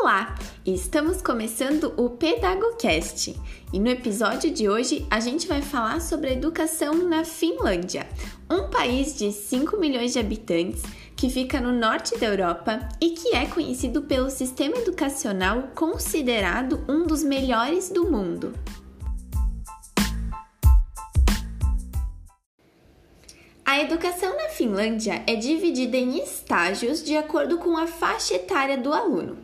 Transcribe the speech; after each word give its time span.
Olá! 0.00 0.36
Estamos 0.64 1.20
começando 1.20 1.92
o 1.96 2.08
PedagoCast 2.10 3.34
e 3.72 3.80
no 3.80 3.88
episódio 3.88 4.48
de 4.48 4.68
hoje 4.68 5.04
a 5.10 5.18
gente 5.18 5.48
vai 5.48 5.60
falar 5.60 6.00
sobre 6.00 6.28
a 6.28 6.32
educação 6.32 6.94
na 7.08 7.24
Finlândia, 7.24 8.06
um 8.48 8.70
país 8.70 9.18
de 9.18 9.32
5 9.32 9.76
milhões 9.76 10.12
de 10.12 10.20
habitantes 10.20 10.82
que 11.16 11.28
fica 11.28 11.60
no 11.60 11.72
norte 11.72 12.16
da 12.16 12.26
Europa 12.26 12.78
e 13.00 13.10
que 13.10 13.34
é 13.34 13.46
conhecido 13.46 14.02
pelo 14.02 14.30
sistema 14.30 14.76
educacional 14.76 15.70
considerado 15.74 16.80
um 16.88 17.04
dos 17.04 17.24
melhores 17.24 17.90
do 17.90 18.08
mundo. 18.08 18.54
A 23.78 23.82
educação 23.82 24.36
na 24.36 24.48
Finlândia 24.48 25.22
é 25.24 25.36
dividida 25.36 25.96
em 25.96 26.18
estágios 26.18 27.00
de 27.00 27.16
acordo 27.16 27.58
com 27.58 27.76
a 27.76 27.86
faixa 27.86 28.34
etária 28.34 28.76
do 28.76 28.92
aluno. 28.92 29.38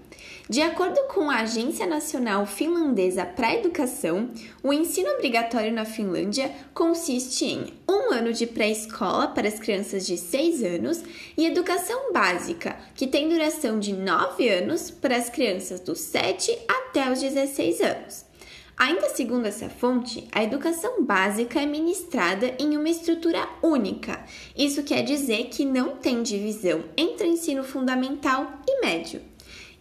De 0.50 0.60
acordo 0.60 1.00
com 1.04 1.30
a 1.30 1.42
Agência 1.42 1.86
Nacional 1.86 2.44
Finlandesa 2.44 3.24
para 3.24 3.46
a 3.46 3.54
Educação, 3.54 4.28
o 4.60 4.72
ensino 4.72 5.08
obrigatório 5.10 5.72
na 5.72 5.84
Finlândia 5.84 6.50
consiste 6.74 7.44
em 7.44 7.74
um 7.88 8.12
ano 8.12 8.32
de 8.32 8.44
pré-escola 8.44 9.28
para 9.28 9.46
as 9.46 9.60
crianças 9.60 10.04
de 10.04 10.18
6 10.18 10.64
anos 10.64 11.04
e 11.36 11.46
educação 11.46 12.12
básica, 12.12 12.76
que 12.96 13.06
tem 13.06 13.28
duração 13.28 13.78
de 13.78 13.92
9 13.92 14.48
anos 14.48 14.90
para 14.90 15.16
as 15.16 15.30
crianças 15.30 15.78
dos 15.78 16.00
7 16.00 16.58
até 16.66 17.08
os 17.08 17.20
16 17.20 17.80
anos. 17.80 18.33
Ainda 18.76 19.08
segundo 19.10 19.46
essa 19.46 19.68
fonte, 19.68 20.26
a 20.32 20.42
educação 20.42 21.04
básica 21.04 21.60
é 21.60 21.66
ministrada 21.66 22.54
em 22.58 22.76
uma 22.76 22.88
estrutura 22.88 23.48
única. 23.62 24.24
Isso 24.56 24.82
quer 24.82 25.02
dizer 25.02 25.44
que 25.44 25.64
não 25.64 25.96
tem 25.96 26.22
divisão 26.22 26.84
entre 26.96 27.28
ensino 27.28 27.62
fundamental 27.62 28.60
e 28.68 28.80
médio. 28.80 29.20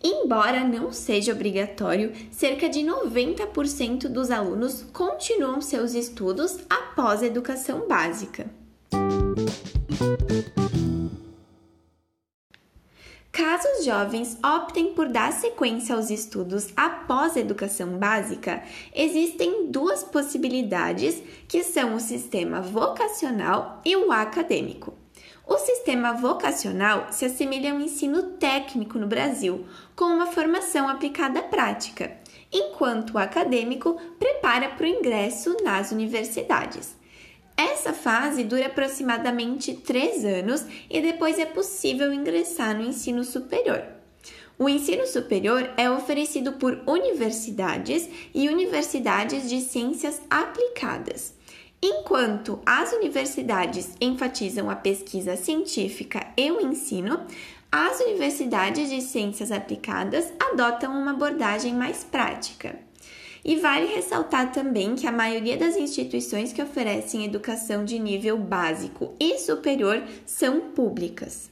Embora 0.03 0.63
não 0.63 0.91
seja 0.91 1.31
obrigatório, 1.31 2.11
cerca 2.29 2.69
de 2.69 2.81
90% 2.81 4.09
dos 4.09 4.29
alunos 4.29 4.85
continuam 4.93 5.61
seus 5.61 5.93
estudos 5.93 6.59
após 6.69 7.23
a 7.23 7.25
educação 7.25 7.87
básica. 7.87 8.62
Os 13.83 13.85
jovens 13.85 14.37
optem 14.41 14.93
por 14.93 15.09
dar 15.09 15.33
sequência 15.33 15.93
aos 15.93 16.09
estudos 16.09 16.69
após 16.73 17.35
a 17.35 17.41
educação 17.41 17.97
básica, 17.97 18.63
existem 18.95 19.69
duas 19.69 20.05
possibilidades, 20.05 21.21
que 21.49 21.65
são 21.65 21.93
o 21.93 21.99
sistema 21.99 22.61
vocacional 22.61 23.81
e 23.83 23.93
o 23.97 24.09
acadêmico. 24.09 24.93
O 25.45 25.57
sistema 25.57 26.13
vocacional 26.13 27.07
se 27.11 27.25
assemelha 27.25 27.73
ao 27.73 27.81
ensino 27.81 28.23
técnico 28.37 28.97
no 28.97 29.05
Brasil, 29.05 29.65
com 29.97 30.05
uma 30.05 30.27
formação 30.27 30.87
aplicada 30.87 31.39
à 31.39 31.43
prática, 31.43 32.15
enquanto 32.53 33.15
o 33.15 33.17
acadêmico 33.17 33.97
prepara 34.17 34.69
para 34.69 34.85
o 34.85 34.89
ingresso 34.89 35.57
nas 35.61 35.91
universidades. 35.91 36.95
Essa 37.55 37.93
fase 37.93 38.43
dura 38.43 38.67
aproximadamente 38.67 39.73
três 39.73 40.25
anos 40.25 40.65
e 40.89 41.01
depois 41.01 41.37
é 41.37 41.45
possível 41.45 42.13
ingressar 42.13 42.75
no 42.75 42.85
ensino 42.85 43.23
superior. 43.23 43.83
O 44.57 44.69
ensino 44.69 45.05
superior 45.07 45.69
é 45.77 45.89
oferecido 45.89 46.53
por 46.53 46.81
universidades 46.87 48.07
e 48.33 48.47
universidades 48.47 49.49
de 49.49 49.61
ciências 49.61 50.21
aplicadas. 50.29 51.33
Enquanto 51.81 52.61
as 52.65 52.93
universidades 52.93 53.89
enfatizam 53.99 54.69
a 54.69 54.75
pesquisa 54.75 55.35
científica 55.35 56.25
e 56.37 56.49
o 56.49 56.61
ensino, 56.61 57.25
as 57.69 57.99
universidades 57.99 58.89
de 58.89 59.01
ciências 59.01 59.51
aplicadas 59.51 60.31
adotam 60.39 60.93
uma 60.93 61.11
abordagem 61.11 61.73
mais 61.73 62.03
prática. 62.03 62.79
E 63.45 63.57
vale 63.57 63.87
ressaltar 63.87 64.53
também 64.53 64.95
que 64.95 65.05
a 65.05 65.11
maioria 65.11 65.57
das 65.57 65.75
instituições 65.75 66.53
que 66.53 66.61
oferecem 66.61 67.25
educação 67.25 67.83
de 67.83 67.99
nível 67.99 68.37
básico 68.37 69.13
e 69.19 69.37
superior 69.37 70.01
são 70.25 70.71
públicas. 70.71 71.51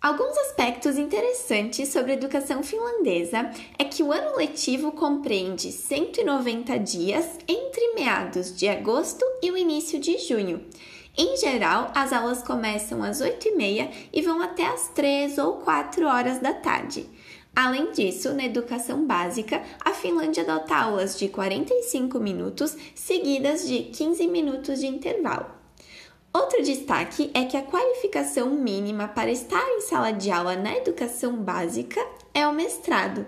Alguns 0.00 0.38
aspectos 0.38 0.96
interessantes 0.96 1.90
sobre 1.90 2.12
a 2.12 2.14
educação 2.14 2.62
finlandesa 2.62 3.50
é 3.78 3.84
que 3.84 4.02
o 4.02 4.10
ano 4.10 4.34
letivo 4.36 4.92
compreende 4.92 5.70
190 5.70 6.78
dias 6.78 7.38
entre 7.46 7.94
meados 7.94 8.56
de 8.56 8.66
agosto 8.66 9.22
e 9.42 9.50
o 9.50 9.58
início 9.58 9.98
de 9.98 10.16
junho 10.18 10.64
em 11.16 11.36
geral, 11.36 11.90
as 11.94 12.12
aulas 12.12 12.42
começam 12.42 13.02
às 13.02 13.20
8h30 13.20 13.90
e 14.12 14.22
vão 14.22 14.40
até 14.40 14.66
às 14.66 14.88
3 14.88 15.38
ou 15.38 15.54
4 15.54 16.06
horas 16.06 16.38
da 16.38 16.52
tarde. 16.52 17.06
Além 17.54 17.90
disso, 17.90 18.32
na 18.32 18.44
educação 18.44 19.04
básica, 19.04 19.62
a 19.84 19.90
Finlândia 19.90 20.44
adota 20.44 20.76
aulas 20.76 21.18
de 21.18 21.28
45 21.28 22.20
minutos, 22.20 22.76
seguidas 22.94 23.66
de 23.66 23.80
15 23.84 24.26
minutos 24.28 24.80
de 24.80 24.86
intervalo. 24.86 25.46
Outro 26.32 26.62
destaque 26.62 27.28
é 27.34 27.44
que 27.44 27.56
a 27.56 27.62
qualificação 27.62 28.50
mínima 28.50 29.08
para 29.08 29.32
estar 29.32 29.68
em 29.70 29.80
sala 29.80 30.12
de 30.12 30.30
aula 30.30 30.54
na 30.54 30.76
educação 30.76 31.36
básica 31.36 32.00
é 32.32 32.46
o 32.46 32.54
mestrado. 32.54 33.26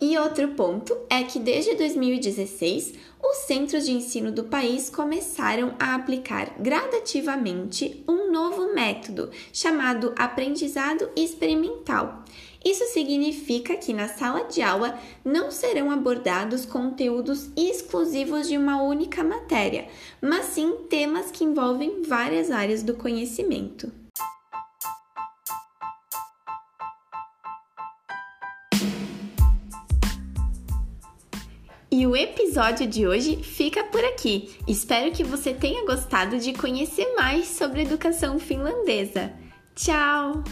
E 0.00 0.18
outro 0.18 0.48
ponto 0.48 0.96
é 1.08 1.22
que 1.22 1.38
desde 1.38 1.76
2016, 1.76 2.94
os 3.22 3.36
centros 3.46 3.86
de 3.86 3.92
ensino 3.92 4.30
do 4.30 4.44
país 4.44 4.90
começaram 4.90 5.74
a 5.78 5.94
aplicar 5.94 6.54
gradativamente 6.58 8.04
um 8.06 8.30
novo 8.30 8.74
método 8.74 9.30
chamado 9.52 10.12
aprendizado 10.16 11.08
experimental. 11.16 12.22
Isso 12.64 12.84
significa 12.92 13.76
que 13.76 13.92
na 13.92 14.08
sala 14.08 14.44
de 14.44 14.62
aula 14.62 14.98
não 15.24 15.50
serão 15.50 15.90
abordados 15.90 16.66
conteúdos 16.66 17.50
exclusivos 17.56 18.48
de 18.48 18.56
uma 18.56 18.82
única 18.82 19.22
matéria, 19.22 19.86
mas 20.20 20.46
sim 20.46 20.74
temas 20.88 21.30
que 21.30 21.44
envolvem 21.44 22.02
várias 22.02 22.50
áreas 22.50 22.82
do 22.82 22.94
conhecimento. 22.94 24.03
E 31.96 32.08
o 32.08 32.16
episódio 32.16 32.88
de 32.88 33.06
hoje 33.06 33.36
fica 33.36 33.84
por 33.84 34.04
aqui. 34.04 34.52
Espero 34.66 35.12
que 35.12 35.22
você 35.22 35.54
tenha 35.54 35.86
gostado 35.86 36.40
de 36.40 36.52
conhecer 36.52 37.14
mais 37.14 37.46
sobre 37.46 37.82
educação 37.82 38.36
finlandesa. 38.36 39.32
Tchau! 39.76 40.42